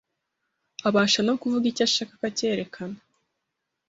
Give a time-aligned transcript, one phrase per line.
[0.87, 2.97] Abasha no kuvuga icyo ashaka akacyerekana.